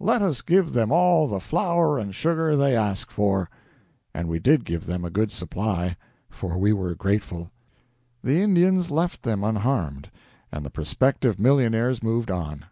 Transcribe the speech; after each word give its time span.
Let 0.00 0.20
us 0.20 0.42
give 0.42 0.72
them 0.72 0.90
all 0.90 1.28
the 1.28 1.38
flour 1.38 1.96
and 1.96 2.12
sugar 2.12 2.56
they 2.56 2.74
ask 2.74 3.08
for.' 3.08 3.48
And 4.12 4.26
we 4.28 4.40
did 4.40 4.64
give 4.64 4.86
them 4.86 5.04
a 5.04 5.10
good 5.10 5.30
supply, 5.30 5.96
for 6.28 6.58
we 6.58 6.72
were 6.72 6.96
grateful." 6.96 7.52
The 8.20 8.40
Indians 8.40 8.90
left 8.90 9.22
them 9.22 9.44
unharmed, 9.44 10.10
and 10.50 10.66
the 10.66 10.70
prospective 10.70 11.38
millionaires 11.38 12.02
moved 12.02 12.32
on. 12.32 12.64